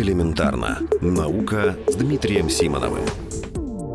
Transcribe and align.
Элементарно. 0.00 0.78
Наука 1.02 1.76
с 1.86 1.94
Дмитрием 1.94 2.48
Симоновым. 2.48 3.04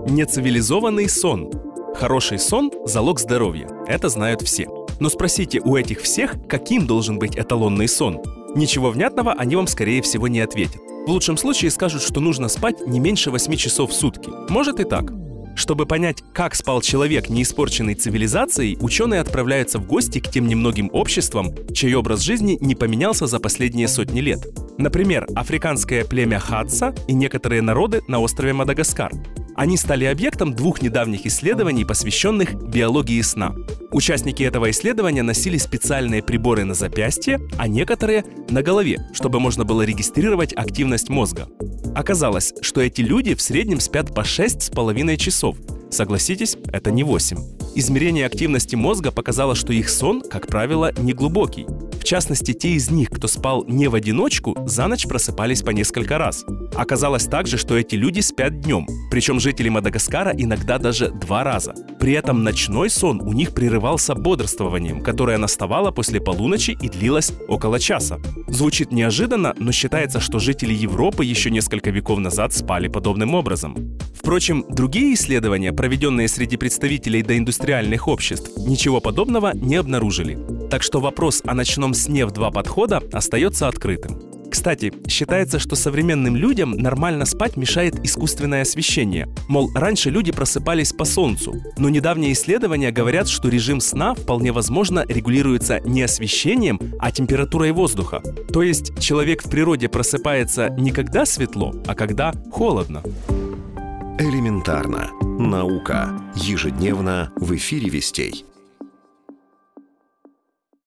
Нецивилизованный 0.07 1.09
сон. 1.09 1.51
Хороший 1.95 2.37
сон– 2.37 2.71
залог 2.85 3.19
здоровья. 3.19 3.67
Это 3.87 4.09
знают 4.09 4.43
все. 4.43 4.67
Но 4.99 5.09
спросите 5.09 5.61
у 5.61 5.75
этих 5.75 6.01
всех, 6.01 6.35
каким 6.47 6.85
должен 6.85 7.17
быть 7.17 7.35
эталонный 7.35 7.87
сон. 7.87 8.21
Ничего 8.53 8.91
внятного 8.91 9.33
они 9.33 9.55
вам, 9.55 9.65
скорее 9.65 10.03
всего, 10.03 10.27
не 10.27 10.41
ответят. 10.41 10.79
В 11.07 11.09
лучшем 11.09 11.37
случае 11.37 11.71
скажут, 11.71 12.03
что 12.03 12.19
нужно 12.19 12.49
спать 12.49 12.85
не 12.85 12.99
меньше 12.99 13.31
8 13.31 13.55
часов 13.55 13.89
в 13.89 13.95
сутки. 13.95 14.29
Может 14.49 14.79
и 14.79 14.83
так. 14.83 15.11
Чтобы 15.55 15.87
понять, 15.87 16.21
как 16.33 16.53
спал 16.53 16.81
человек, 16.81 17.29
не 17.29 17.41
испорченный 17.41 17.95
цивилизацией, 17.95 18.77
ученые 18.79 19.21
отправляются 19.21 19.79
в 19.79 19.87
гости 19.87 20.19
к 20.19 20.29
тем 20.29 20.47
немногим 20.47 20.91
обществам, 20.93 21.55
чей 21.73 21.95
образ 21.95 22.19
жизни 22.19 22.59
не 22.61 22.75
поменялся 22.75 23.25
за 23.25 23.39
последние 23.39 23.87
сотни 23.87 24.19
лет. 24.19 24.45
Например, 24.77 25.25
африканское 25.35 26.03
племя 26.03 26.39
Хадса 26.39 26.93
и 27.07 27.13
некоторые 27.13 27.61
народы 27.61 28.01
на 28.07 28.19
острове 28.19 28.53
Мадагаскар. 28.53 29.11
Они 29.55 29.77
стали 29.77 30.03
объектом 30.03 30.53
двух 30.53 30.81
недавних 30.81 31.25
исследований, 31.25 31.85
посвященных 31.85 32.55
биологии 32.55 33.21
сна. 33.21 33.55
Участники 33.91 34.43
этого 34.43 34.69
исследования 34.71 35.23
носили 35.23 35.57
специальные 35.57 36.21
приборы 36.21 36.65
на 36.65 36.73
запястье, 36.73 37.39
а 37.57 37.69
некоторые 37.69 38.25
на 38.49 38.61
голове, 38.61 39.07
чтобы 39.13 39.39
можно 39.39 39.63
было 39.63 39.83
регистрировать 39.83 40.51
активность 40.53 41.07
мозга. 41.07 41.47
Оказалось, 41.95 42.53
что 42.59 42.81
эти 42.81 42.99
люди 42.99 43.33
в 43.33 43.41
среднем 43.41 43.79
спят 43.79 44.13
по 44.13 44.21
6,5 44.21 45.15
часов. 45.15 45.55
Согласитесь, 45.89 46.57
это 46.73 46.91
не 46.91 47.03
8. 47.03 47.37
Измерение 47.75 48.25
активности 48.25 48.75
мозга 48.75 49.11
показало, 49.11 49.55
что 49.55 49.71
их 49.71 49.89
сон, 49.89 50.21
как 50.21 50.47
правило, 50.47 50.91
не 50.97 51.13
глубокий. 51.13 51.65
В 51.65 51.84
частности, 52.05 52.53
те 52.53 52.69
из 52.69 52.89
них, 52.89 53.09
кто 53.09 53.27
спал 53.27 53.65
не 53.67 53.87
в 53.87 53.95
одиночку, 53.95 54.55
за 54.65 54.87
ночь 54.87 55.07
просыпались 55.07 55.61
по 55.61 55.71
несколько 55.71 56.17
раз. 56.17 56.45
Оказалось 56.75 57.25
также, 57.25 57.57
что 57.57 57.77
эти 57.77 57.95
люди 57.95 58.21
спят 58.21 58.61
днем, 58.61 58.87
причем 59.11 59.39
жители 59.39 59.69
Мадагаскара 59.69 60.31
иногда 60.37 60.77
даже 60.77 61.09
два 61.09 61.43
раза. 61.43 61.73
При 61.99 62.13
этом 62.13 62.43
ночной 62.43 62.89
сон 62.89 63.21
у 63.21 63.33
них 63.33 63.53
прерывался 63.53 64.15
бодрствованием, 64.15 65.01
которое 65.01 65.37
наставало 65.37 65.91
после 65.91 66.21
полуночи 66.21 66.77
и 66.79 66.87
длилось 66.87 67.33
около 67.47 67.79
часа. 67.79 68.19
Звучит 68.47 68.91
неожиданно, 68.91 69.53
но 69.57 69.71
считается, 69.71 70.19
что 70.19 70.39
жители 70.39 70.73
Европы 70.73 71.25
еще 71.25 71.49
несколько 71.49 71.89
веков 71.89 72.19
назад 72.19 72.53
спали 72.53 72.87
подобным 72.87 73.33
образом. 73.33 73.97
Впрочем, 74.13 74.65
другие 74.69 75.13
исследования, 75.13 75.73
проведенные 75.73 76.27
среди 76.27 76.57
представителей 76.57 77.21
доиндустриальных 77.21 78.07
обществ, 78.07 78.51
ничего 78.57 78.99
подобного 78.99 79.51
не 79.53 79.75
обнаружили. 79.75 80.54
Так 80.69 80.83
что 80.83 80.99
вопрос 80.99 81.41
о 81.45 81.53
ночном 81.53 81.93
сне 81.93 82.25
в 82.25 82.31
два 82.31 82.51
подхода 82.51 83.01
остается 83.11 83.67
открытым. 83.67 84.19
Кстати, 84.49 84.93
считается, 85.07 85.59
что 85.59 85.75
современным 85.75 86.35
людям 86.35 86.71
нормально 86.71 87.25
спать 87.25 87.57
мешает 87.57 88.03
искусственное 88.05 88.61
освещение. 88.61 89.27
Мол, 89.49 89.69
раньше 89.75 90.09
люди 90.09 90.31
просыпались 90.31 90.93
по 90.93 91.03
солнцу, 91.03 91.55
но 91.77 91.89
недавние 91.89 92.31
исследования 92.31 92.91
говорят, 92.91 93.27
что 93.27 93.49
режим 93.49 93.81
сна 93.81 94.13
вполне 94.15 94.53
возможно 94.53 95.03
регулируется 95.07 95.81
не 95.81 96.03
освещением, 96.03 96.79
а 96.99 97.11
температурой 97.11 97.73
воздуха. 97.73 98.21
То 98.53 98.61
есть 98.63 98.97
человек 98.99 99.43
в 99.43 99.49
природе 99.49 99.89
просыпается 99.89 100.69
не 100.69 100.91
когда 100.91 101.25
светло, 101.25 101.75
а 101.85 101.93
когда 101.93 102.33
холодно. 102.51 103.03
Элементарно. 104.19 105.11
Наука. 105.21 106.17
Ежедневно 106.35 107.33
в 107.35 107.53
эфире 107.55 107.89
вестей. 107.89 108.45